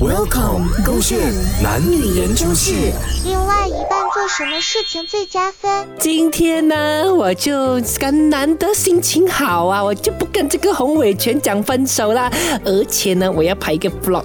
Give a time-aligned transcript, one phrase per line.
[0.00, 1.18] Welcome，勾线
[1.60, 2.72] 男女研究室。
[3.24, 5.88] 另外一半做什么事情最加分？
[5.98, 12.30] 今天呢，我就跟难得心情好啊，我就不跟这个洪伟全讲分手啦。
[12.64, 14.24] 而且呢，我要拍一个 vlog，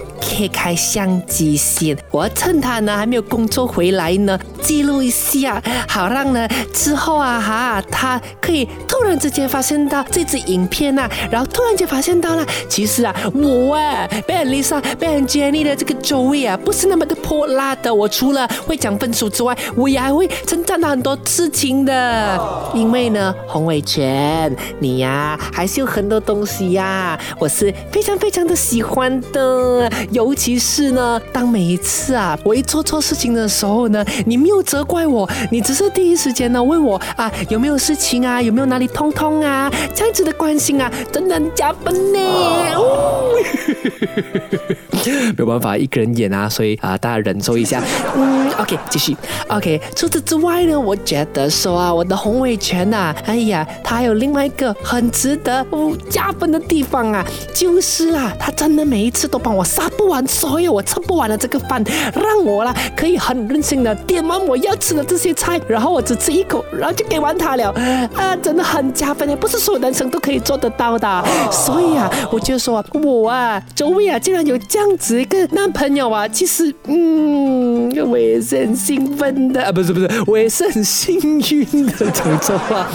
[0.52, 15.64] 开相机先，我要趁他呢还没有工作回来呢，记录一下，好让呢之后啊哈，他可以突然之间发现到这支影片啊，然后突然间发现到了，其实啊，我啊被 Lisa 被 Jenny。
[15.64, 17.92] 的这个 Joey 啊，不是那么的泼辣的。
[17.92, 22.38] 我除了会讲分手之外，我也还会称赞他很多事情的。
[22.74, 29.90] 因为呢，洪伟全，你呀还是有很多东西呀，我是非常非常的喜欢的。
[30.10, 42.18] 尤其是呢，当每一次啊我一做错事情的时候呢，你没有责怪我，你只是第一时间呢问我啊有没有事情啊，有没有哪里痛痛啊，这样子的关心啊，真的很加分呢。
[45.30, 47.82] 没有办法一个人演啊，所以啊，大家忍受一下。
[48.16, 49.16] 嗯，OK，继续。
[49.48, 55.64] OK，除此之外呢，我觉得说啊，我的洪伟全呐，哎呀，他还有另外一个很值得
[56.08, 61.82] 加分的地方啊，就是啦，他真的每一次都帮我杀不完所有我吃不完的这个饭，
[62.14, 67.70] 让我啦可以很任性的点完我要吃的这些菜，然后我只吃一口，然后就给完他了。
[68.14, 71.24] 啊，真的很加分的，不是所有男生都可以做得到的。
[71.50, 74.84] 所以啊，我就说我啊，周围啊，竟然有这样。
[74.96, 82.88] 子一个男朋友啊，其实，嗯，我也是很兴奋的啊，不是不是，我也是很幸运的，怎么说啊？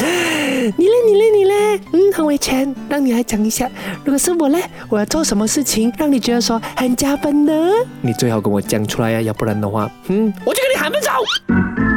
[0.78, 3.70] 你嘞，你嘞，你嘞，嗯，很伟全，让你来讲一下，
[4.04, 7.54] 如果是我嘞，我要做什么事情让你觉得说很加分呢？
[8.02, 11.89] 你最好跟我讲出来呀，要不然的话，嗯，我就跟你喊分手。